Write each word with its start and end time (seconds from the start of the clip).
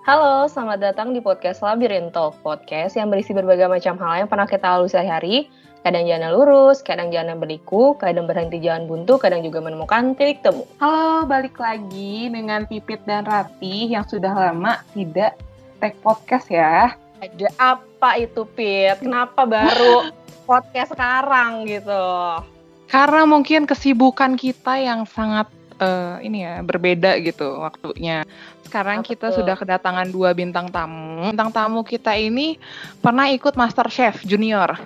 Halo, 0.00 0.48
selamat 0.48 0.80
datang 0.80 1.12
di 1.12 1.20
podcast 1.20 1.60
Labirin 1.60 2.08
Talk, 2.08 2.32
podcast 2.40 2.96
yang 2.96 3.12
berisi 3.12 3.36
berbagai 3.36 3.68
macam 3.68 4.00
hal 4.00 4.24
yang 4.24 4.30
pernah 4.32 4.48
kita 4.48 4.64
lalui 4.64 4.88
sehari, 4.88 5.44
kadang 5.84 6.08
jalan 6.08 6.32
lurus, 6.32 6.80
kadang 6.80 7.12
jalan 7.12 7.36
berliku, 7.36 7.92
kadang 8.00 8.24
berhenti 8.24 8.64
jalan 8.64 8.88
buntu, 8.88 9.20
kadang 9.20 9.44
juga 9.44 9.60
menemukan 9.60 10.16
titik 10.16 10.40
temu. 10.40 10.64
Halo, 10.80 11.28
balik 11.28 11.60
lagi 11.60 12.32
dengan 12.32 12.64
Pipit 12.64 13.04
dan 13.04 13.28
Ratih 13.28 13.92
yang 13.92 14.08
sudah 14.08 14.32
lama 14.32 14.80
tidak 14.96 15.36
take 15.84 16.00
podcast 16.00 16.48
ya. 16.48 16.96
Ada 17.20 17.52
apa 17.60 18.16
itu, 18.24 18.48
Pit? 18.56 19.04
Kenapa 19.04 19.44
baru 19.44 20.08
podcast 20.48 20.96
sekarang 20.96 21.68
gitu? 21.68 22.40
Karena 22.88 23.28
mungkin 23.28 23.68
kesibukan 23.68 24.32
kita 24.40 24.80
yang 24.80 25.04
sangat 25.04 25.59
uh, 25.80 26.20
ini 26.22 26.44
ya 26.44 26.60
berbeda 26.62 27.16
gitu 27.24 27.58
waktunya. 27.58 28.22
Sekarang 28.62 29.02
Apa 29.02 29.08
kita 29.10 29.26
tuh? 29.32 29.42
sudah 29.42 29.56
kedatangan 29.58 30.06
dua 30.12 30.30
bintang 30.36 30.70
tamu. 30.70 31.26
Bintang 31.32 31.50
tamu 31.50 31.80
kita 31.82 32.14
ini 32.14 32.60
pernah 33.02 33.26
ikut 33.32 33.58
Master 33.58 33.90
Chef 33.90 34.22
Junior. 34.22 34.78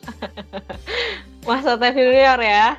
Masa 1.48 1.74
teh 1.80 1.92
junior 1.96 2.38
ya? 2.38 2.76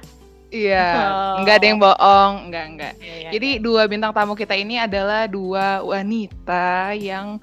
Iya, 0.51 0.87
Oh. 1.07 1.35
nggak 1.47 1.55
ada 1.63 1.65
yang 1.71 1.79
bohong, 1.79 2.33
nggak 2.51 2.65
nggak. 2.75 2.93
Iya, 2.99 3.29
Jadi 3.31 3.49
dua 3.63 3.87
bintang 3.87 4.11
tamu 4.11 4.35
kita 4.35 4.51
ini 4.51 4.75
adalah 4.75 5.23
dua 5.23 5.79
wanita 5.79 6.91
yang 6.91 7.39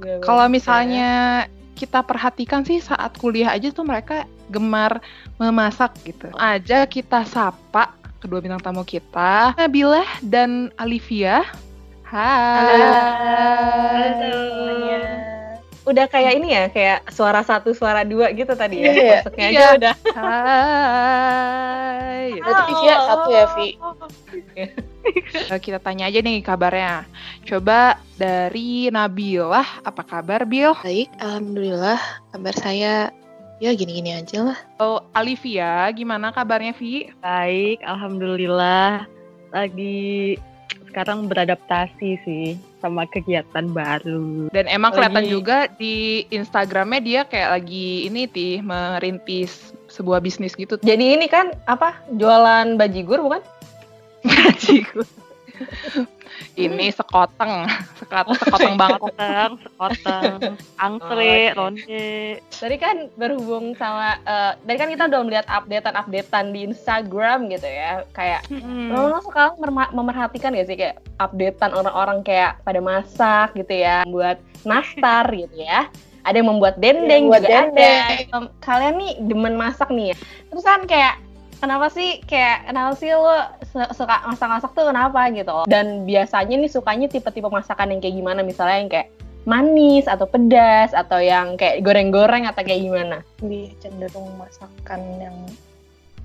iya. 0.00 0.16
kalau 0.24 0.48
misalnya 0.48 1.44
kita 1.76 2.00
perhatikan 2.00 2.64
sih 2.64 2.80
saat 2.80 3.14
kuliah 3.20 3.52
aja 3.52 3.68
tuh 3.68 3.84
mereka 3.84 4.24
gemar 4.48 4.96
memasak 5.36 5.92
gitu. 6.08 6.32
Aja 6.40 6.88
kita 6.88 7.28
sapa 7.28 7.92
kedua 8.18 8.42
bintang 8.42 8.62
tamu 8.62 8.82
kita, 8.82 9.54
Nabila 9.54 10.02
dan 10.26 10.74
Alivia. 10.74 11.46
Hai. 12.02 12.66
Halo 12.72 14.08
semuanya. 14.18 15.00
Udah 15.88 16.04
kayak 16.08 16.36
ini 16.36 16.52
ya, 16.52 16.68
kayak 16.68 17.08
suara 17.12 17.40
satu, 17.40 17.72
suara 17.72 18.04
dua 18.04 18.28
gitu 18.34 18.52
tadi 18.52 18.80
ya. 18.84 18.92
Iya, 18.92 19.22
Masuknya 19.22 19.46
iya. 19.48 19.56
aja 19.56 19.76
udah. 19.78 19.94
Hai. 20.16 21.08
Berarti 22.42 22.72
Via 22.80 22.96
satu 23.06 23.28
ya, 23.32 23.44
Vi? 23.56 23.68
Eh, 25.48 25.56
Kita 25.56 25.80
tanya 25.80 26.04
aja 26.04 26.20
nih 26.20 26.44
kabarnya. 26.44 27.08
Coba 27.48 27.96
dari 28.20 28.92
Nabilah, 28.92 29.80
apa 29.80 30.04
kabar 30.04 30.44
Bil? 30.44 30.76
Baik, 30.84 31.08
alhamdulillah. 31.16 31.96
Kabar 32.28 32.52
saya 32.52 33.08
ya 33.58 33.74
gini-gini 33.74 34.14
aja 34.14 34.54
lah. 34.54 34.58
Oh, 34.78 35.02
Alivia, 35.14 35.90
gimana 35.90 36.30
kabarnya 36.30 36.74
Vi? 36.74 37.10
Baik, 37.18 37.82
alhamdulillah. 37.82 39.06
Lagi 39.50 40.38
sekarang 40.88 41.28
beradaptasi 41.28 42.10
sih 42.24 42.46
sama 42.80 43.04
kegiatan 43.10 43.68
baru. 43.70 44.48
Dan 44.50 44.66
emang 44.70 44.94
kelihatan 44.94 45.26
Lagi- 45.26 45.34
juga 45.34 45.58
di 45.76 46.24
Instagramnya 46.30 47.00
dia 47.02 47.20
kayak 47.26 47.60
lagi 47.60 48.08
ini 48.08 48.24
tih 48.24 48.62
merintis 48.64 49.74
sebuah 49.90 50.22
bisnis 50.22 50.56
gitu. 50.56 50.78
Jadi 50.80 51.18
ini 51.18 51.26
kan 51.28 51.52
apa? 51.66 51.98
Jualan 52.14 52.78
bajigur 52.78 53.20
bukan? 53.20 53.42
Bajigur. 54.24 55.06
ini 56.58 56.90
sekoteng, 56.90 57.66
sekot 57.98 58.26
sekoteng 58.38 58.74
banget. 58.80 59.00
Sekoteng, 59.00 59.50
sekoteng, 59.62 60.32
angkre, 60.76 61.34
Oh, 61.54 61.56
ronde. 61.56 62.08
Tadi 62.50 62.76
kan 62.76 62.96
berhubung 63.14 63.74
sama, 63.74 64.18
eh 64.22 64.52
tadi 64.58 64.76
kan 64.76 64.88
kita 64.88 65.02
udah 65.06 65.20
melihat 65.22 65.46
updatean-updatean 65.46 66.46
di 66.50 66.60
Instagram 66.66 67.48
gitu 67.48 67.68
ya. 67.68 68.02
Kayak 68.12 68.42
Hmm. 68.48 68.90
Lo 68.90 69.20
sekarang 69.20 69.60
merma- 69.60 69.92
memerhatikan 69.92 70.54
gak 70.54 70.66
sih 70.66 70.76
kayak 70.76 70.98
updatean 71.18 71.72
orang-orang 71.72 72.22
kayak 72.22 72.58
pada 72.62 72.80
masak 72.80 73.52
gitu 73.54 73.74
ya, 73.74 74.02
buat 74.04 74.38
nastar 74.64 75.28
gitu 75.30 75.58
ya. 75.58 75.86
Ada 76.26 76.42
yang 76.42 76.50
membuat 76.50 76.76
dendeng 76.76 77.30
buat 77.30 77.40
juga 77.40 77.70
dendeng. 77.72 78.28
ada. 78.28 78.38
Kalian 78.60 78.94
nih 78.98 79.12
demen 79.24 79.54
masak 79.54 79.88
nih 79.88 80.12
ya. 80.12 80.16
Terus 80.50 80.64
kan 80.64 80.80
kayak 80.84 81.14
kenapa 81.58 81.90
sih 81.90 82.22
kayak 82.24 82.70
kenapa 82.70 82.92
sih 82.96 83.10
lo 83.12 83.36
su- 83.68 83.92
suka 83.94 84.24
masak-masak 84.24 84.70
tuh 84.72 84.86
kenapa 84.88 85.28
gitu. 85.30 85.66
Dan 85.66 86.06
biasanya 86.06 86.54
nih 86.56 86.70
sukanya 86.70 87.06
tipe-tipe 87.06 87.46
masakan 87.46 87.92
yang 87.92 88.00
kayak 88.00 88.16
gimana 88.16 88.40
misalnya 88.42 88.78
yang 88.78 88.90
kayak 88.90 89.08
manis 89.44 90.04
atau 90.04 90.28
pedas 90.28 90.92
atau 90.92 91.18
yang 91.18 91.56
kayak 91.56 91.80
goreng-goreng 91.80 92.44
atau 92.44 92.62
kayak 92.62 92.84
gimana. 92.84 93.16
Lebih 93.40 93.74
cenderung 93.80 94.28
masakan 94.36 95.00
yang 95.18 95.36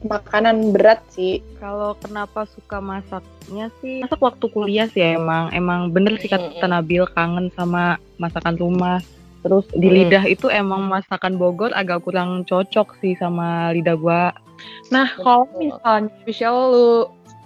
makanan 0.03 0.75
berat 0.75 0.99
sih. 1.07 1.39
Kalau 1.63 1.95
kenapa 1.95 2.43
suka 2.51 2.83
masaknya 2.83 3.71
sih? 3.79 4.03
Masak 4.03 4.19
waktu 4.19 4.45
kuliah 4.51 4.87
sih 4.91 5.15
emang. 5.15 5.47
Emang 5.55 5.95
bener 5.95 6.19
sih 6.19 6.27
kata 6.27 6.51
Mm-mm. 6.51 6.67
Nabil 6.67 7.03
kangen 7.15 7.47
sama 7.55 7.95
masakan 8.19 8.59
rumah. 8.59 8.99
Terus 9.43 9.67
di 9.71 9.87
Mm. 9.87 9.95
lidah 9.95 10.23
itu 10.27 10.47
emang 10.47 10.87
masakan 10.87 11.35
Bogor 11.35 11.71
agak 11.75 12.03
kurang 12.03 12.43
cocok 12.43 12.99
sih 12.99 13.15
sama 13.15 13.71
lidah 13.71 13.95
gua. 13.95 14.35
Nah, 14.91 15.07
kalau 15.17 15.49
misalnya 15.57 16.11
spesial 16.21 16.55
lu 16.69 16.89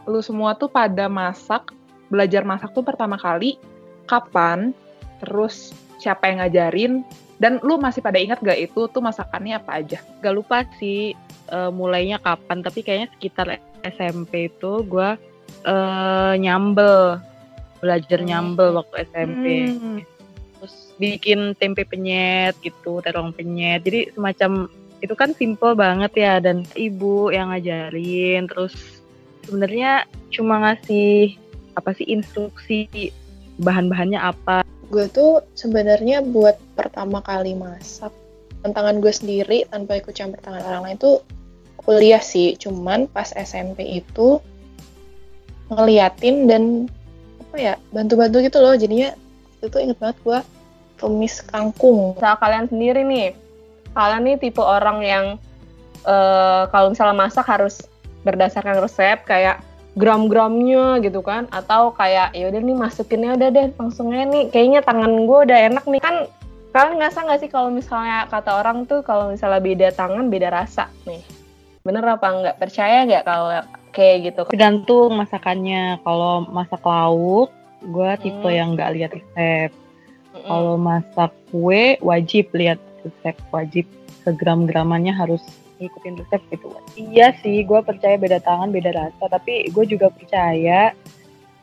lu 0.07 0.19
semua 0.23 0.55
tuh 0.55 0.71
pada 0.71 1.11
masak, 1.11 1.75
belajar 2.07 2.43
masak 2.47 2.71
tuh 2.71 2.83
pertama 2.83 3.19
kali 3.19 3.59
kapan? 4.07 4.71
Terus 5.23 5.75
siapa 5.99 6.31
yang 6.31 6.39
ngajarin? 6.43 7.03
Dan 7.37 7.61
lu 7.61 7.77
masih 7.77 8.01
pada 8.01 8.17
ingat 8.17 8.41
gak 8.41 8.57
itu 8.57 8.89
tuh 8.89 9.01
masakannya 9.03 9.61
apa 9.61 9.83
aja? 9.83 10.01
Gak 10.23 10.33
lupa 10.33 10.65
sih 10.81 11.13
eh, 11.51 11.71
mulainya 11.71 12.17
kapan, 12.17 12.65
tapi 12.65 12.81
kayaknya 12.81 13.07
sekitar 13.13 13.47
SMP 13.85 14.49
itu 14.49 14.81
gua 14.87 15.15
eh, 15.63 16.33
nyambel, 16.39 17.21
belajar 17.79 18.19
Hmm. 18.21 18.27
nyambel 18.27 18.69
waktu 18.81 18.95
SMP. 19.11 19.45
Hmm. 19.69 19.99
Terus 20.57 20.75
bikin 20.97 21.53
tempe 21.55 21.85
penyet 21.85 22.57
gitu, 22.65 22.99
terong 23.05 23.31
penyet. 23.35 23.85
Jadi 23.85 24.11
semacam 24.17 24.65
itu 25.01 25.13
kan 25.13 25.33
simple 25.37 25.77
banget 25.77 26.11
ya 26.17 26.33
dan 26.41 26.65
ibu 26.73 27.29
yang 27.29 27.53
ngajarin 27.53 28.49
terus 28.49 28.73
sebenarnya 29.45 30.09
cuma 30.33 30.59
ngasih 30.63 31.37
apa 31.77 31.93
sih 31.93 32.09
instruksi 32.09 33.13
bahan-bahannya 33.61 34.17
apa 34.17 34.65
Gue 34.87 35.11
tuh 35.11 35.43
sebenarnya 35.51 36.23
buat 36.23 36.55
pertama 36.79 37.19
kali 37.19 37.51
masak 37.59 38.15
tantangan 38.63 39.03
gue 39.03 39.13
sendiri 39.13 39.67
tanpa 39.67 39.99
ikut 39.99 40.15
campur 40.15 40.39
tangan 40.39 40.63
orang 40.63 40.83
lain 40.87 40.97
tuh 40.97 41.17
kuliah 41.75 42.23
sih. 42.23 42.55
Cuman 42.55 43.11
pas 43.11 43.27
SMP 43.35 43.83
itu 43.83 44.39
ngeliatin 45.67 46.47
dan 46.47 46.63
apa 47.47 47.55
ya 47.59 47.73
bantu-bantu 47.91 48.39
gitu 48.47 48.63
loh. 48.63 48.79
Jadinya 48.79 49.11
itu 49.59 49.65
tuh 49.67 49.79
inget 49.83 49.99
banget 49.99 50.17
gue 50.23 50.39
tumis 50.97 51.43
kangkung. 51.43 52.15
misal 52.15 52.39
kalian 52.39 52.71
sendiri 52.71 53.03
nih, 53.03 53.35
kalian 53.97 54.21
nih 54.29 54.37
tipe 54.37 54.61
orang 54.61 55.01
yang 55.01 55.25
eh, 56.05 56.63
kalau 56.69 56.93
misalnya 56.93 57.17
masak 57.17 57.49
harus 57.49 57.81
berdasarkan 58.21 58.77
resep 58.85 59.25
kayak 59.25 59.65
gram-gramnya 59.97 61.01
gitu 61.01 61.25
kan, 61.25 61.49
atau 61.49 61.89
kayak 61.89 62.29
ya 62.37 62.53
udah 62.53 62.61
nih 62.61 62.77
masukinnya 62.77 63.33
udah 63.33 63.49
deh 63.49 63.67
langsungnya 63.81 64.29
nih, 64.29 64.53
kayaknya 64.53 64.85
tangan 64.85 65.25
gue 65.25 65.39
udah 65.49 65.59
enak 65.73 65.85
nih 65.89 65.97
kan. 65.97 66.29
Kalian 66.69 67.01
ngerasa 67.01 67.25
nggak 67.25 67.39
sih 67.41 67.49
kalau 67.49 67.73
misalnya 67.73 68.29
kata 68.29 68.61
orang 68.61 68.85
tuh 68.85 69.01
kalau 69.01 69.33
misalnya 69.33 69.57
beda 69.57 69.87
tangan 69.97 70.29
beda 70.29 70.53
rasa 70.53 70.93
nih, 71.09 71.25
bener 71.81 72.05
apa 72.05 72.27
nggak? 72.29 72.55
Percaya 72.61 73.09
nggak 73.09 73.25
kalau 73.25 73.49
kayak 73.97 74.17
gitu? 74.29 74.41
tergantung 74.53 75.17
masakannya 75.17 75.97
kalau 76.05 76.45
masak 76.45 76.85
lauk 76.85 77.49
gue 77.81 78.11
tipe 78.21 78.45
Hmm. 78.45 78.53
yang 78.53 78.69
nggak 78.77 78.93
lihat 78.93 79.11
resep 79.17 79.73
kalau 80.45 80.77
masak 80.77 81.33
kue 81.49 81.97
wajib 82.05 82.53
lihat 82.53 82.77
resep 83.05 83.35
wajib 83.53 83.85
segram-gramannya 84.25 85.13
harus 85.13 85.41
ngikutin 85.77 86.17
resep 86.25 86.41
gitu. 86.49 86.73
Iya 86.97 87.37
sih 87.41 87.61
gue 87.61 87.79
percaya 87.85 88.17
beda 88.17 88.41
tangan 88.41 88.73
beda 88.73 88.91
rasa 88.93 89.23
tapi 89.29 89.69
gue 89.69 89.85
juga 89.85 90.09
percaya 90.09 90.93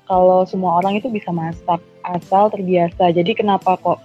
kalau 0.04 0.44
semua 0.44 0.78
orang 0.78 1.00
itu 1.00 1.08
bisa 1.10 1.32
masak 1.32 1.80
asal 2.04 2.52
terbiasa. 2.52 3.10
Jadi 3.10 3.34
kenapa 3.34 3.76
kok 3.80 3.98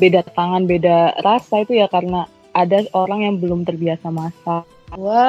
beda 0.00 0.24
tangan 0.32 0.64
beda 0.64 1.20
rasa 1.20 1.66
itu 1.66 1.76
ya 1.76 1.90
karena 1.90 2.24
ada 2.56 2.84
orang 2.96 3.24
yang 3.28 3.34
belum 3.40 3.68
terbiasa 3.68 4.08
masak. 4.08 4.64
Gue 4.92 5.24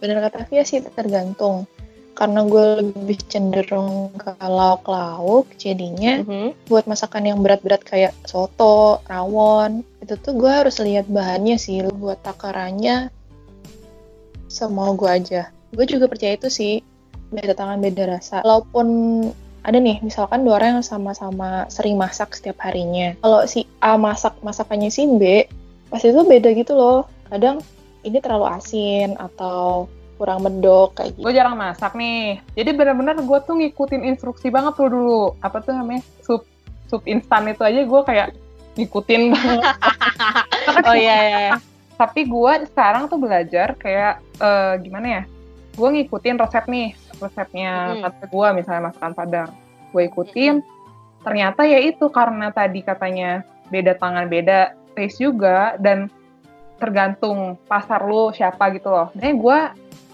bener 0.00 0.20
kata 0.20 0.44
Via 0.48 0.64
sih 0.66 0.84
tergantung 0.84 1.64
karena 2.14 2.46
gue 2.46 2.66
lebih 2.80 3.18
cenderung 3.26 4.14
ke 4.14 4.38
lauk-lauk 4.38 5.50
jadinya 5.58 6.22
Mhm. 6.22 6.70
buat 6.70 6.86
masakan 6.86 7.26
yang 7.26 7.38
berat-berat 7.42 7.82
kayak 7.82 8.14
soto, 8.22 9.02
rawon 9.10 9.82
itu 9.98 10.14
tuh 10.22 10.38
gue 10.38 10.48
harus 10.48 10.78
lihat 10.78 11.10
bahannya 11.10 11.58
sih 11.58 11.82
buat 11.90 12.22
takarannya 12.22 13.10
semau 14.46 14.94
gue 14.94 15.10
aja. 15.10 15.50
Gue 15.74 15.84
juga 15.90 16.06
percaya 16.06 16.38
itu 16.38 16.46
sih 16.46 16.78
beda 17.34 17.58
tangan 17.58 17.82
beda 17.82 18.06
rasa. 18.06 18.46
Walaupun 18.46 18.86
ada 19.64 19.80
nih 19.80 19.98
misalkan 20.04 20.46
dua 20.46 20.62
orang 20.62 20.78
yang 20.78 20.86
sama-sama 20.86 21.66
sering 21.66 21.98
masak 21.98 22.36
setiap 22.36 22.62
harinya. 22.62 23.18
Kalau 23.18 23.42
si 23.50 23.66
A 23.82 23.98
masak 23.98 24.38
masakannya 24.44 24.92
si 24.92 25.08
B 25.08 25.48
pasti 25.90 26.14
itu 26.14 26.22
beda 26.22 26.54
gitu 26.54 26.78
loh. 26.78 27.10
Kadang 27.26 27.58
ini 28.04 28.20
terlalu 28.20 28.46
asin 28.46 29.16
atau 29.16 29.88
kurang 30.14 30.46
mendok 30.46 30.98
kayak 30.98 31.18
gitu 31.18 31.26
Gue 31.26 31.32
jarang 31.34 31.58
masak 31.58 31.92
nih. 31.98 32.38
Jadi 32.54 32.70
benar-benar 32.74 33.18
gue 33.18 33.38
tuh 33.42 33.54
ngikutin 33.58 34.02
instruksi 34.14 34.48
banget 34.48 34.78
tuh 34.78 34.88
dulu. 34.90 35.34
Apa 35.42 35.60
tuh 35.60 35.74
namanya? 35.74 36.02
Sup 36.22 36.46
sup 36.86 37.02
instan 37.10 37.50
itu 37.50 37.62
aja 37.64 37.80
gue 37.82 38.00
kayak 38.06 38.28
ngikutin 38.78 39.22
banget. 39.34 39.62
oh 40.88 40.96
iya 40.96 41.16
iya. 41.18 41.38
iya. 41.50 41.54
Tapi 41.94 42.26
gue 42.26 42.52
sekarang 42.74 43.06
tuh 43.06 43.18
belajar 43.18 43.78
kayak 43.78 44.22
eh, 44.38 44.74
gimana 44.82 45.06
ya? 45.06 45.22
Gue 45.74 45.88
ngikutin 45.90 46.38
resep 46.38 46.64
nih, 46.70 46.94
resepnya 47.18 47.72
Mm-mm. 47.98 48.02
tante 48.06 48.26
gue 48.30 48.48
misalnya 48.54 48.82
masakan 48.90 49.12
Padang. 49.14 49.50
Gue 49.90 50.10
ikutin, 50.10 50.62
ternyata 51.22 51.66
ya 51.66 51.78
itu 51.82 52.06
karena 52.10 52.50
tadi 52.54 52.82
katanya 52.82 53.42
beda 53.70 53.98
tangan 53.98 54.26
beda 54.30 54.74
taste 54.94 55.22
juga 55.22 55.74
dan 55.82 56.06
tergantung 56.78 57.56
pasar 57.70 58.02
lu 58.04 58.30
siapa 58.34 58.70
gitu 58.74 58.90
loh. 58.90 59.08
Jadi 59.14 59.32
gue 59.34 59.58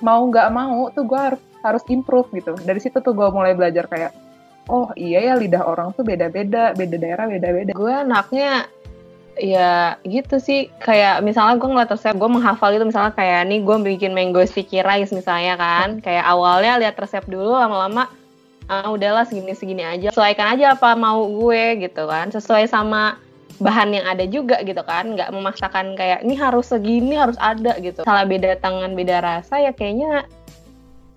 mau 0.01 0.21
nggak 0.29 0.49
mau 0.53 0.89
tuh 0.93 1.05
gue 1.05 1.21
harus 1.21 1.43
harus 1.61 1.85
improve 1.93 2.29
gitu. 2.37 2.57
Dari 2.57 2.81
situ 2.81 2.99
tuh 3.01 3.13
gue 3.13 3.29
mulai 3.33 3.53
belajar 3.53 3.85
kayak 3.89 4.13
oh 4.71 4.89
iya 4.97 5.33
ya 5.33 5.35
lidah 5.37 5.65
orang 5.67 5.93
tuh 5.97 6.05
beda-beda, 6.07 6.73
beda 6.77 6.97
daerah 6.97 7.27
beda-beda. 7.29 7.73
Gue 7.77 7.93
anaknya 7.93 8.69
ya 9.37 9.97
gitu 10.05 10.41
sih. 10.41 10.73
Kayak 10.81 11.21
misalnya 11.21 11.61
gue 11.61 11.69
ngeliat 11.69 11.91
resep 11.93 12.17
gue 12.17 12.31
menghafal 12.31 12.73
itu 12.73 12.85
misalnya 12.87 13.13
kayak 13.13 13.49
nih 13.49 13.61
gue 13.61 13.77
bikin 13.97 14.13
mango 14.17 14.41
sticky 14.45 14.81
rice 14.85 15.13
misalnya 15.13 15.57
kan. 15.61 16.01
Kayak 16.01 16.25
awalnya 16.29 16.81
lihat 16.81 16.97
resep 16.97 17.25
dulu 17.29 17.57
lama-lama 17.57 18.09
ah 18.71 18.87
udahlah 18.87 19.27
segini 19.27 19.53
segini 19.53 19.83
aja. 19.83 20.15
Sesuaikan 20.15 20.55
aja 20.55 20.79
apa 20.79 20.95
mau 20.95 21.27
gue 21.27 21.83
gitu 21.83 22.07
kan. 22.07 22.31
Sesuai 22.31 22.71
sama 22.71 23.19
bahan 23.59 23.91
yang 23.97 24.07
ada 24.07 24.25
juga 24.31 24.63
gitu 24.63 24.81
kan. 24.87 25.19
Nggak 25.19 25.35
memaksakan 25.35 25.99
kayak 25.99 26.23
ini 26.23 26.39
harus 26.39 26.71
segini 26.71 27.19
harus 27.19 27.37
ada 27.43 27.75
gitu. 27.83 28.07
Salah 28.07 28.29
beda 28.29 28.61
tangan 28.63 28.95
beda 28.95 29.19
rasa 29.25 29.59
ya 29.59 29.75
kayaknya 29.75 30.29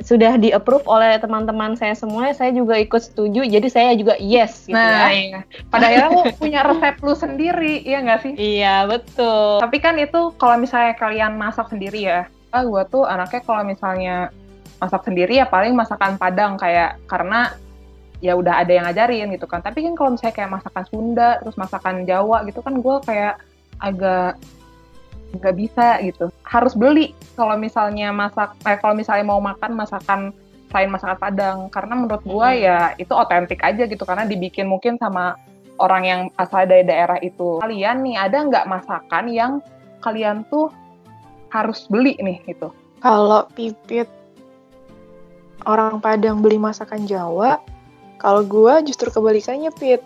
sudah 0.04 0.36
di 0.36 0.52
approve 0.52 0.84
oleh 0.84 1.16
teman-teman 1.16 1.80
saya 1.80 1.96
semua 1.96 2.36
saya 2.36 2.52
juga 2.52 2.76
ikut 2.76 3.00
setuju 3.00 3.48
jadi 3.48 3.68
saya 3.72 3.92
juga 3.96 4.20
yes 4.20 4.68
gitu 4.68 4.76
nah, 4.76 5.08
ya 5.08 5.16
iya. 5.16 5.40
pada 5.72 5.88
akhirnya 5.88 6.10
lu 6.12 6.22
punya 6.44 6.62
resep 6.68 6.96
lu 7.00 7.14
sendiri, 7.16 7.74
iya 7.88 8.04
nggak 8.04 8.20
sih? 8.20 8.34
iya 8.36 8.76
betul. 8.84 9.64
Tapi 9.64 9.78
kan 9.80 9.96
itu 9.96 10.36
kalau 10.36 10.60
misalnya 10.60 10.94
kalian 11.00 11.40
masak 11.40 11.72
sendiri 11.72 12.04
ya, 12.04 12.28
ah 12.52 12.64
gue 12.68 12.84
tuh 12.92 13.08
anaknya 13.08 13.42
kalau 13.48 13.64
misalnya 13.64 14.16
masak 14.84 15.08
sendiri 15.08 15.40
ya 15.40 15.48
paling 15.48 15.72
masakan 15.72 16.20
Padang 16.20 16.60
kayak 16.60 17.00
karena 17.08 17.56
ya 18.24 18.40
udah 18.40 18.64
ada 18.64 18.72
yang 18.72 18.88
ngajarin 18.88 19.36
gitu 19.36 19.44
kan. 19.44 19.60
Tapi 19.60 19.84
kan 19.84 20.00
kalau 20.00 20.16
misalnya 20.16 20.36
kayak 20.40 20.52
masakan 20.56 20.84
Sunda, 20.88 21.30
terus 21.44 21.60
masakan 21.60 22.08
Jawa 22.08 22.48
gitu 22.48 22.64
kan 22.64 22.80
gue 22.80 22.96
kayak 23.04 23.36
agak 23.84 24.40
nggak 25.36 25.56
bisa 25.60 26.00
gitu. 26.00 26.32
Harus 26.48 26.72
beli 26.72 27.12
kalau 27.36 27.60
misalnya 27.60 28.16
masak, 28.16 28.56
eh, 28.64 28.80
kalau 28.80 28.96
misalnya 28.96 29.28
mau 29.28 29.44
makan 29.44 29.76
masakan 29.76 30.32
selain 30.72 30.88
masakan 30.88 31.20
Padang. 31.20 31.58
Karena 31.68 31.94
menurut 32.00 32.24
gue 32.24 32.48
Hmm. 32.48 32.64
ya 32.64 32.96
itu 32.96 33.12
otentik 33.12 33.60
aja 33.60 33.84
gitu 33.84 34.08
karena 34.08 34.24
dibikin 34.24 34.72
mungkin 34.72 34.96
sama 34.96 35.36
orang 35.84 36.04
yang 36.08 36.22
asal 36.40 36.64
dari 36.64 36.88
daerah 36.88 37.20
itu. 37.20 37.60
Kalian 37.60 38.08
nih 38.08 38.16
ada 38.16 38.38
nggak 38.40 38.66
masakan 38.72 39.28
yang 39.28 39.52
kalian 40.00 40.48
tuh 40.48 40.72
harus 41.52 41.92
beli 41.92 42.16
nih 42.24 42.40
gitu? 42.48 42.72
Kalau 43.04 43.52
pipit 43.52 44.08
orang 45.68 46.00
Padang 46.00 46.40
beli 46.40 46.56
masakan 46.56 47.04
Jawa, 47.04 47.60
kalau 48.24 48.42
gua 48.42 48.80
justru 48.80 49.12
kebalikannya 49.12 49.70
pit. 49.74 50.00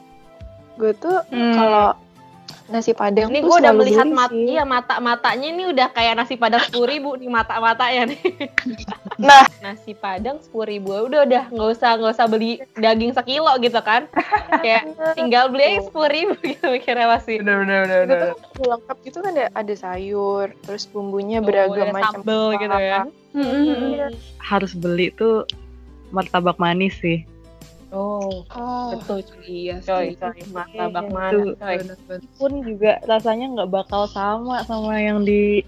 Gue 0.75 0.93
tuh 0.93 1.21
Hmm. 1.27 1.53
kalau 1.53 1.87
nasi 2.67 2.91
Padang 2.91 3.31
Ini 3.31 3.39
gue 3.39 3.55
udah 3.55 3.71
melihat 3.71 4.03
mat, 4.05 4.27
sih. 4.27 4.51
iya 4.51 4.61
mata 4.61 4.99
matanya 4.99 5.47
ini 5.47 5.63
udah 5.67 5.87
kayak 5.89 6.15
nasi 6.15 6.35
padang 6.35 6.59
sepuluh 6.61 6.85
ribu 6.85 7.15
nih 7.15 7.27
mata 7.27 7.57
matanya 7.57 8.11
nih. 8.11 8.19
Nah. 9.17 9.49
nasi 9.59 9.97
padang 9.97 10.37
sepuluh 10.37 10.69
ribu 10.69 10.93
udah 10.93 11.25
udah 11.25 11.43
nggak 11.49 11.69
usah 11.73 11.97
nggak 11.97 12.13
usah 12.13 12.27
beli 12.27 12.61
daging 12.75 13.09
sekilo 13.11 13.49
gitu 13.57 13.79
kan? 13.79 14.05
kayak 14.53 14.93
tinggal 15.17 15.47
beli 15.47 15.63
aja 15.65 15.81
sepuluh 15.81 16.11
ribu 16.11 16.33
gitu 16.39 16.65
mikirnya 16.67 17.07
masih. 17.09 17.39
Bener 17.41 17.65
bener 17.65 17.79
bener. 18.03 18.03
Itu 18.05 18.53
tuh 18.53 18.65
lengkap 18.69 18.97
gitu 19.01 19.17
kan 19.17 19.31
ada, 19.33 19.45
ada 19.49 19.73
sayur, 19.73 20.45
terus 20.61 20.83
bumbunya 20.85 21.39
Tuh, 21.39 21.45
beragam 21.47 21.87
macam. 21.89 22.21
sambel 22.21 22.43
gitu 22.59 22.77
ya. 22.77 23.01
Iya. 23.33 24.07
harus 24.39 24.71
beli 24.71 25.09
tuh 25.11 25.47
martabak 26.09 26.59
manis 26.59 26.93
sih. 26.99 27.23
Oh 27.89 28.43
Oh, 28.51 28.91
betul 28.93 29.23
cuy. 29.23 29.71
Iya 29.71 29.75
Coy, 29.79 30.05
sih. 30.11 30.19
coy, 30.19 30.39
martabak 30.51 31.05
Iya, 31.07 31.13
mana 31.15 31.31
itu. 31.31 31.55
coy? 31.55 31.75
Pun 32.35 32.51
juga 32.61 32.91
rasanya 33.03 33.45
nggak 33.55 33.69
bakal 33.71 34.03
sama 34.07 34.59
sama 34.63 34.99
yang 34.99 35.23
di 35.23 35.63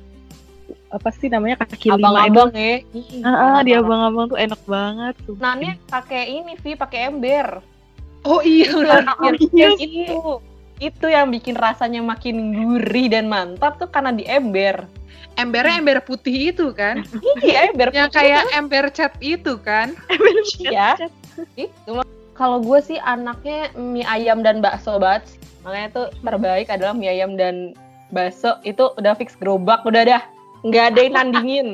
apa 0.90 1.10
sih 1.14 1.30
namanya 1.30 1.62
kaki 1.62 1.90
lima 1.90 2.28
itu. 2.28 2.34
Abang-abang 2.34 2.50
ya. 2.52 2.74
Ah, 3.22 3.30
ah, 3.30 3.58
di 3.62 3.72
abang-abang. 3.72 3.86
abang-abang 4.12 4.26
tuh 4.28 4.40
enak 4.42 4.62
banget. 4.66 5.14
sumpah. 5.24 5.42
Nannya 5.42 5.72
pakai 5.86 6.24
ini 6.34 6.54
Vi, 6.58 6.72
pakai 6.76 7.00
ember. 7.08 7.48
Oh 8.22 8.42
iya 8.44 8.68
bener. 8.74 9.06
Oh, 9.16 9.32
iya. 9.56 9.70
itu 9.80 10.20
itu 10.80 11.06
yang 11.08 11.28
bikin 11.30 11.56
rasanya 11.56 12.00
makin 12.00 12.52
gurih 12.52 13.08
dan 13.08 13.28
mantap 13.28 13.80
tuh 13.80 13.88
karena 13.88 14.12
di 14.12 14.28
ember. 14.28 14.84
Embernya 15.36 15.80
ember 15.80 16.00
putih 16.04 16.52
itu 16.52 16.76
kan? 16.76 17.00
Iya, 17.40 17.72
ember 17.72 17.96
yang 17.96 18.12
kayak 18.12 18.44
ember 18.52 18.92
cat 18.92 19.16
itu 19.24 19.56
kan? 19.62 19.96
ya. 20.60 21.00
Itu 21.00 21.08
mah- 21.92 22.10
kalau 22.40 22.64
gue 22.64 22.80
sih 22.80 22.96
anaknya 23.04 23.68
mie 23.76 24.08
ayam 24.08 24.40
dan 24.40 24.64
bakso 24.64 24.96
banget. 24.96 25.28
sih. 25.36 25.40
Makanya 25.68 25.88
tuh 25.92 26.08
terbaik 26.24 26.72
adalah 26.72 26.96
mie 26.96 27.12
ayam 27.12 27.36
dan 27.36 27.76
bakso 28.16 28.56
itu 28.64 28.96
udah 28.96 29.12
fix 29.20 29.36
gerobak 29.36 29.84
udah 29.84 30.08
dah. 30.08 30.24
Nggak 30.64 30.96
ada 30.96 31.00
yang 31.04 31.16
nandingin. 31.20 31.68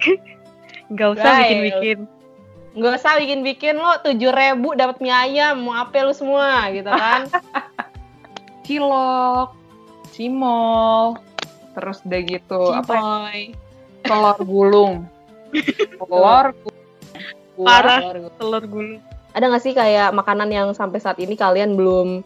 Nggak 0.92 1.08
usah 1.16 1.32
bikin-bikin. 1.40 1.98
Nggak 2.74 2.92
usah 3.00 3.12
bikin-bikin 3.16 3.74
lo 3.80 3.96
tujuh 4.04 4.28
ribu 4.28 4.76
dapat 4.76 5.00
mie 5.00 5.14
ayam 5.14 5.64
mau 5.64 5.80
apa 5.80 6.04
lu 6.04 6.12
semua 6.12 6.68
gitu 6.68 6.92
kan. 6.92 7.24
Cilok, 8.64 9.52
cimol, 10.12 11.20
terus 11.76 12.00
udah 12.04 12.20
gitu 12.24 12.60
apa? 12.72 12.92
Cipoy. 12.96 13.40
Telur 14.04 14.38
gulung. 14.44 14.94
Telur 16.00 16.52
gulung. 17.54 17.70
Parah. 17.70 18.00
Telur 18.02 18.30
Telur 18.38 18.64
gulung. 18.66 19.00
ada 19.34 19.50
nggak 19.50 19.64
sih 19.66 19.74
kayak 19.74 20.14
makanan 20.14 20.46
yang 20.46 20.70
sampai 20.78 21.02
saat 21.02 21.18
ini 21.18 21.34
kalian 21.34 21.74
belum 21.74 22.22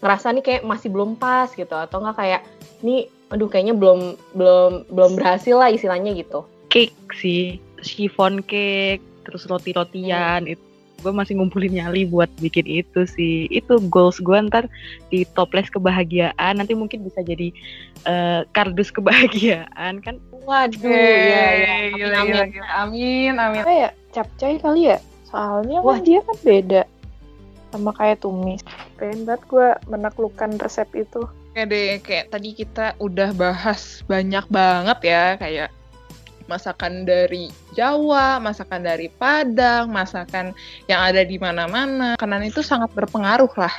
ngerasa 0.00 0.32
nih 0.32 0.44
kayak 0.44 0.62
masih 0.64 0.88
belum 0.88 1.20
pas 1.20 1.52
gitu 1.52 1.76
atau 1.76 2.00
nggak 2.00 2.16
kayak 2.16 2.40
nih 2.80 3.12
aduh 3.28 3.44
kayaknya 3.44 3.76
belum 3.76 4.16
belum 4.32 4.88
belum 4.88 5.10
berhasil 5.20 5.52
lah 5.52 5.68
istilahnya 5.68 6.16
gitu 6.16 6.48
Cake 6.72 6.96
sih, 7.14 7.60
chiffon 7.80 8.42
cake, 8.42 9.00
terus 9.22 9.46
roti-rotian 9.46 10.50
itu. 10.50 10.65
Gue 11.04 11.12
masih 11.12 11.36
ngumpulin 11.36 11.76
nyali 11.76 12.08
buat 12.08 12.30
bikin 12.40 12.64
itu 12.66 13.04
sih. 13.04 13.46
Itu 13.52 13.78
goals 13.92 14.18
gue 14.20 14.36
ntar 14.48 14.66
di 15.12 15.28
toples 15.36 15.68
kebahagiaan. 15.68 16.58
Nanti 16.58 16.72
mungkin 16.72 17.04
bisa 17.04 17.20
jadi 17.20 17.52
eh, 18.08 18.40
kardus 18.56 18.90
kebahagiaan 18.94 20.00
kan. 20.00 20.16
waduh 20.46 20.78
Yeay, 20.78 21.26
ya 21.26 21.44
ya 21.58 21.74
gila, 21.90 21.90
amin 21.90 21.98
gila, 21.98 22.16
amin 22.22 22.48
gila. 22.54 22.68
Amin, 22.78 23.32
amin. 23.34 23.62
apa 23.66 23.72
ya? 23.74 23.90
Capcay 24.14 24.62
kali 24.62 24.94
ya? 24.94 24.98
Soalnya 25.26 25.82
Wah. 25.82 25.98
kan 25.98 26.06
dia 26.06 26.20
kan 26.22 26.38
beda 26.46 26.82
sama 27.74 27.90
kayak 27.98 28.22
tumis. 28.22 28.62
Pengen 28.96 29.26
banget 29.26 29.42
gue 29.50 29.68
menaklukkan 29.90 30.56
resep 30.62 30.88
itu. 30.94 31.26
Oke 31.26 31.62
deh, 31.66 31.98
kayak 32.04 32.30
tadi 32.30 32.52
kita 32.52 32.92
udah 33.00 33.32
bahas 33.32 34.04
banyak 34.04 34.44
banget 34.52 34.98
ya, 35.02 35.24
kayak 35.40 35.68
masakan 36.46 37.06
dari 37.06 37.50
Jawa, 37.74 38.42
masakan 38.42 38.82
dari 38.86 39.10
Padang, 39.10 39.90
masakan 39.90 40.54
yang 40.90 41.00
ada 41.02 41.22
di 41.22 41.36
mana-mana. 41.38 42.14
Makanan 42.18 42.48
itu 42.48 42.62
sangat 42.62 42.90
berpengaruh 42.94 43.52
lah 43.58 43.74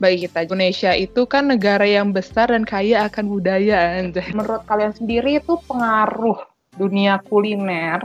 bagi 0.00 0.24
kita. 0.24 0.48
Indonesia 0.48 0.92
itu 0.96 1.28
kan 1.28 1.52
negara 1.52 1.84
yang 1.84 2.10
besar 2.10 2.50
dan 2.50 2.64
kaya 2.64 3.04
akan 3.06 3.28
budaya. 3.28 4.00
anjay. 4.00 4.32
Menurut 4.32 4.64
kalian 4.64 4.96
sendiri 4.96 5.38
itu 5.38 5.60
pengaruh 5.68 6.40
dunia 6.80 7.20
kuliner 7.28 8.00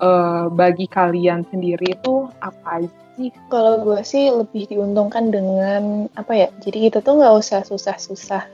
eh, 0.00 0.44
bagi 0.48 0.88
kalian 0.88 1.44
sendiri 1.52 1.92
itu 1.92 2.32
apa 2.40 2.88
sih? 3.14 3.30
Kalau 3.52 3.84
gue 3.84 4.00
sih 4.02 4.32
lebih 4.32 4.66
diuntungkan 4.72 5.28
dengan 5.28 6.08
apa 6.16 6.32
ya? 6.32 6.48
Jadi 6.64 6.90
kita 6.90 7.04
tuh 7.04 7.20
nggak 7.20 7.34
usah 7.36 7.60
susah-susah. 7.62 8.53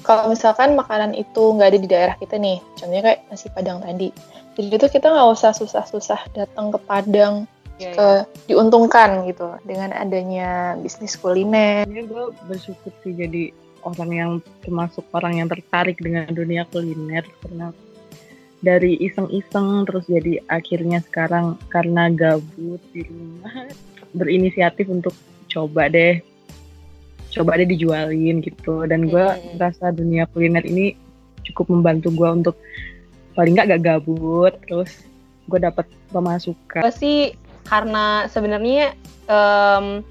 Kalau 0.00 0.32
misalkan 0.32 0.74
makanan 0.74 1.12
itu 1.12 1.54
nggak 1.56 1.68
ada 1.70 1.78
di 1.80 1.88
daerah 1.88 2.14
kita 2.16 2.40
nih, 2.40 2.58
contohnya 2.76 3.02
kayak 3.04 3.20
nasi 3.28 3.46
Padang 3.52 3.84
tadi. 3.84 4.08
Jadi 4.56 4.76
itu 4.76 4.86
kita 4.88 5.06
nggak 5.08 5.28
usah 5.32 5.52
susah-susah 5.56 6.20
datang 6.36 6.72
ke 6.72 6.78
Padang 6.84 7.48
Iya, 7.80 7.96
ke 7.96 8.08
diuntungkan 8.52 9.24
gitu 9.24 9.56
dengan 9.64 9.96
adanya 9.96 10.76
bisnis 10.76 11.16
kuliner. 11.16 11.88
Ini 11.88 12.04
gue 12.04 12.28
bersyukur 12.44 12.92
sih 13.00 13.16
jadi 13.16 13.56
orang 13.88 14.10
yang 14.12 14.30
termasuk 14.60 15.08
orang 15.16 15.40
yang 15.40 15.48
tertarik 15.48 15.96
dengan 15.96 16.28
dunia 16.28 16.68
kuliner 16.68 17.24
karena 17.40 17.72
dari 18.60 19.00
iseng-iseng 19.00 19.88
terus 19.88 20.04
jadi 20.04 20.44
akhirnya 20.52 21.00
sekarang 21.00 21.56
karena 21.72 22.12
gabut 22.12 22.84
di 22.92 23.08
rumah 23.08 23.72
berinisiatif 24.12 24.84
untuk 24.92 25.16
coba 25.48 25.88
deh 25.88 26.20
coba 27.30 27.56
deh 27.56 27.68
dijualin 27.68 28.42
gitu 28.42 28.84
dan 28.84 29.06
gue 29.06 29.22
Hmm. 29.22 29.54
merasa 29.56 29.90
dunia 29.90 30.26
kuliner 30.30 30.66
ini 30.66 30.98
cukup 31.46 31.70
membantu 31.70 32.10
gue 32.10 32.28
untuk 32.28 32.56
paling 33.32 33.54
nggak 33.54 33.66
gak 33.70 33.82
gabut 33.86 34.54
terus 34.66 34.90
gue 35.46 35.58
dapat 35.58 35.86
pemasukan 36.10 36.82
Gue 36.82 36.94
sih 36.94 37.18
karena 37.66 38.26
sebenarnya 38.26 38.94
em, 39.30 40.02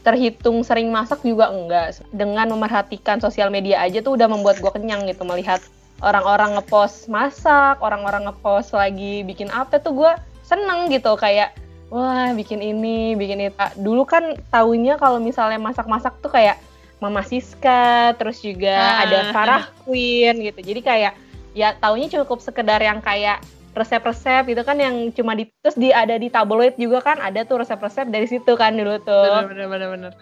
terhitung 0.00 0.62
sering 0.62 0.88
masak 0.88 1.18
juga 1.26 1.50
enggak. 1.50 1.98
Dengan 2.14 2.46
memerhatikan 2.54 3.18
sosial 3.18 3.50
media 3.50 3.82
aja 3.82 3.98
tuh 3.98 4.14
udah 4.14 4.30
membuat 4.30 4.62
gue 4.62 4.70
kenyang 4.70 5.02
gitu 5.10 5.26
melihat 5.26 5.58
orang-orang 5.98 6.54
ngepost 6.54 7.10
masak, 7.10 7.80
orang-orang 7.82 8.30
ngepost 8.30 8.70
lagi 8.70 9.26
bikin 9.26 9.50
apa 9.50 9.82
tuh 9.82 9.92
gue 9.92 10.12
seneng 10.46 10.86
gitu 10.94 11.18
kayak 11.18 11.52
wah 11.90 12.30
bikin 12.34 12.60
ini, 12.62 13.14
bikin 13.14 13.46
itu. 13.46 13.56
Dulu 13.78 14.02
kan 14.06 14.34
tahunya 14.50 14.98
kalau 14.98 15.22
misalnya 15.22 15.58
masak-masak 15.58 16.18
tuh 16.20 16.30
kayak 16.32 16.58
Mama 16.96 17.20
Siska, 17.20 18.16
terus 18.16 18.40
juga 18.40 18.72
Ah. 18.72 19.04
ada 19.04 19.18
Farah 19.30 19.64
Queen 19.84 20.40
gitu. 20.40 20.60
Jadi 20.64 20.80
kayak 20.80 21.12
ya 21.52 21.76
taunya 21.76 22.08
cukup 22.08 22.40
sekedar 22.40 22.80
yang 22.80 23.00
kayak 23.00 23.40
resep-resep 23.76 24.48
gitu 24.48 24.64
kan 24.64 24.80
yang 24.80 25.12
cuma 25.12 25.36
di 25.36 25.52
terus 25.60 25.76
di 25.76 25.92
ada 25.92 26.16
di 26.16 26.32
tabloid 26.32 26.80
juga 26.80 27.04
kan 27.04 27.20
ada 27.20 27.44
tuh 27.44 27.60
resep-resep 27.60 28.08
dari 28.08 28.24
situ 28.24 28.56
kan 28.56 28.72
dulu 28.72 28.96
tuh. 29.04 29.52
bener 29.52 29.68
bener 29.68 29.88
bener 29.92 30.12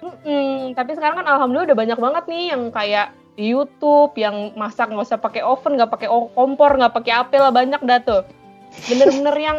tapi 0.74 0.90
sekarang 0.98 1.22
kan 1.22 1.26
alhamdulillah 1.30 1.70
udah 1.70 1.78
banyak 1.78 1.98
banget 2.02 2.24
nih 2.26 2.44
yang 2.50 2.62
kayak 2.74 3.14
di 3.38 3.54
YouTube 3.54 4.14
yang 4.18 4.54
masak 4.54 4.90
nggak 4.90 5.06
usah 5.06 5.18
pakai 5.18 5.42
oven, 5.42 5.74
nggak 5.74 5.90
pakai 5.90 6.08
kompor, 6.34 6.70
nggak 6.78 6.94
pakai 6.94 7.12
apa 7.14 7.34
lah 7.38 7.50
banyak 7.50 7.82
dah 7.82 7.98
tuh. 8.02 8.22
Bener-bener 8.90 9.36
yang 9.38 9.58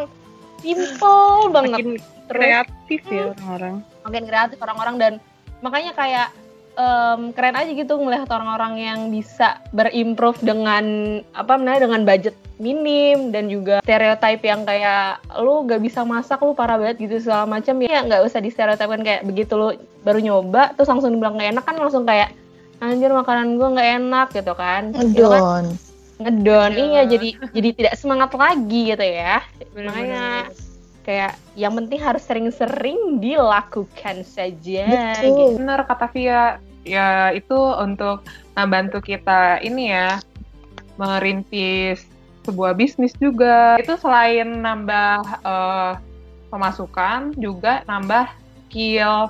simple 0.66 1.54
banget. 1.54 1.78
Makin 1.78 1.90
Terus 2.26 2.42
kreatif 2.42 3.02
ya 3.06 3.26
orang-orang. 3.30 3.76
makin 4.02 4.24
kreatif 4.26 4.58
orang-orang 4.58 4.96
dan 4.98 5.14
makanya 5.62 5.94
kayak 5.94 6.28
em, 6.74 7.30
keren 7.32 7.54
aja 7.54 7.70
gitu 7.70 7.94
ngelihat 7.96 8.26
orang-orang 8.28 8.74
yang 8.82 9.00
bisa 9.14 9.62
berimprove 9.72 10.42
dengan 10.42 10.86
apa 11.38 11.54
namanya 11.56 11.86
dengan 11.86 12.02
budget 12.02 12.34
minim 12.58 13.30
dan 13.30 13.46
juga 13.46 13.78
stereotype 13.86 14.42
yang 14.42 14.66
kayak 14.66 15.22
lu 15.38 15.70
gak 15.70 15.86
bisa 15.86 16.02
masak 16.02 16.42
lu 16.42 16.58
parah 16.58 16.82
banget 16.82 16.98
gitu 16.98 17.22
segala 17.22 17.46
macam 17.46 17.78
ya 17.84 18.02
nggak 18.02 18.26
usah 18.26 18.42
di 18.42 18.50
stereotipkan 18.50 19.06
kayak 19.06 19.22
begitu 19.22 19.54
lu 19.54 19.78
baru 20.02 20.18
nyoba 20.18 20.74
terus 20.74 20.90
langsung 20.90 21.14
dibilang 21.14 21.38
gak 21.38 21.52
enak 21.54 21.64
kan 21.64 21.76
langsung 21.78 22.10
kayak 22.10 22.34
anjir 22.80 23.14
makanan 23.14 23.56
gua 23.56 23.70
nggak 23.70 23.90
enak 24.02 24.28
gitu 24.34 24.54
kan 24.58 24.84
Itu 24.98 25.30
kan 25.30 25.78
Ngedon. 26.16 26.72
Iya. 26.72 26.84
iya 26.86 27.02
jadi 27.12 27.30
jadi 27.52 27.70
tidak 27.76 27.94
semangat 28.00 28.32
lagi 28.36 28.96
gitu 28.96 29.04
ya 29.04 29.44
Bener, 29.76 29.92
Makanya, 29.92 30.26
bener, 30.48 31.04
kayak 31.06 31.34
yang 31.60 31.74
penting 31.76 32.00
harus 32.02 32.24
sering-sering 32.24 33.20
dilakukan 33.20 34.24
saja 34.24 34.86
Betul. 34.88 35.28
gitu. 35.28 35.44
bener 35.60 35.80
kata 35.84 36.08
Via 36.16 36.44
ya 36.86 37.34
itu 37.36 37.58
untuk 37.82 38.24
membantu 38.56 39.02
kita 39.04 39.60
ini 39.60 39.92
ya 39.92 40.18
merintis 40.96 42.08
sebuah 42.46 42.78
bisnis 42.78 43.12
juga 43.18 43.76
itu 43.82 43.98
selain 44.00 44.62
nambah 44.62 45.18
eh, 45.44 45.94
pemasukan 46.48 47.36
juga 47.36 47.84
nambah 47.90 48.30
skill 48.70 49.28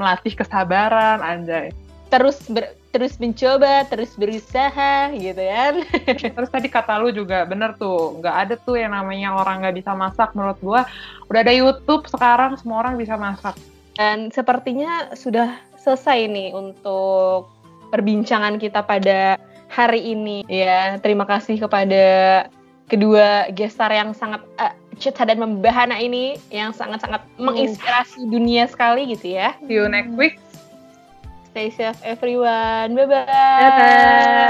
melatih 0.00 0.34
kesabaran 0.34 1.22
anjay 1.22 1.70
terus 2.10 2.40
ber- 2.50 2.74
terus 2.94 3.18
mencoba 3.18 3.82
terus 3.90 4.14
berusaha 4.14 5.10
gitu 5.18 5.42
kan? 5.42 5.82
Terus 6.38 6.50
tadi 6.54 6.70
kata 6.70 7.02
lu 7.02 7.10
juga 7.10 7.42
bener 7.42 7.74
tuh 7.74 8.22
nggak 8.22 8.36
ada 8.46 8.54
tuh 8.54 8.78
yang 8.78 8.94
namanya 8.94 9.34
orang 9.34 9.66
nggak 9.66 9.82
bisa 9.82 9.98
masak. 9.98 10.30
Menurut 10.38 10.58
gua 10.62 10.86
udah 11.26 11.40
ada 11.42 11.50
YouTube 11.50 12.06
sekarang 12.06 12.54
semua 12.54 12.86
orang 12.86 12.94
bisa 12.94 13.18
masak. 13.18 13.58
Dan 13.98 14.30
sepertinya 14.30 15.10
sudah 15.18 15.58
selesai 15.82 16.30
nih 16.30 16.54
untuk 16.54 17.50
perbincangan 17.90 18.62
kita 18.62 18.86
pada 18.86 19.42
hari 19.66 20.14
ini. 20.14 20.46
Ya 20.46 21.02
terima 21.02 21.26
kasih 21.26 21.58
kepada 21.58 22.46
kedua 22.86 23.50
gestar 23.50 23.90
yang 23.90 24.14
sangat 24.14 24.46
uh, 24.62 24.70
cetar 25.02 25.26
dan 25.26 25.42
membahana 25.42 25.98
ini 25.98 26.38
yang 26.54 26.70
sangat-sangat 26.70 27.26
menginspirasi 27.42 28.30
dunia 28.30 28.70
sekali 28.70 29.10
gitu 29.18 29.34
ya. 29.34 29.58
See 29.66 29.82
you 29.82 29.90
next 29.90 30.14
week 30.14 30.43
Stay 31.54 31.70
safe 31.70 32.02
everyone. 32.02 32.94
Bye-bye. 32.96 33.26
Bye-bye. 33.56 34.44